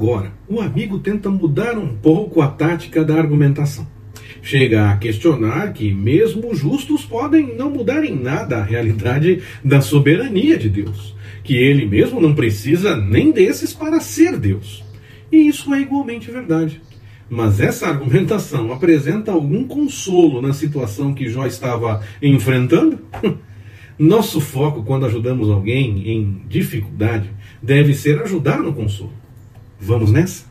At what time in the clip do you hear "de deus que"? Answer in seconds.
10.56-11.54